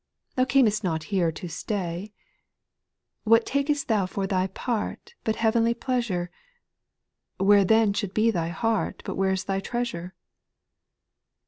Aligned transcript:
Thou 0.33 0.45
cam'st 0.45 0.83
not 0.83 1.03
here 1.13 1.31
to 1.33 1.47
stay; 1.47 2.11
What 3.23 3.45
tak'st 3.45 3.85
thou 3.87 4.07
for 4.07 4.25
thy 4.25 4.47
part, 4.47 5.13
But 5.23 5.35
heavenly 5.35 5.75
pleasure? 5.75 6.31
Where 7.37 7.63
then 7.63 7.93
should 7.93 8.15
be 8.15 8.31
thy 8.31 8.47
heart, 8.47 9.03
But 9.05 9.13
where 9.13 9.35
's 9.35 9.43
thy 9.43 9.59
treasure 9.59 10.15